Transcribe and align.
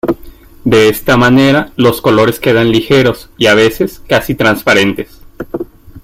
De 0.63 0.89
esta 0.89 1.15
manera 1.15 1.73
los 1.75 2.01
colores 2.01 2.39
quedan 2.39 2.71
ligeros 2.71 3.29
y 3.37 3.45
a 3.45 3.53
veces 3.53 4.01
casi 4.07 4.33
transparentes. 4.33 5.21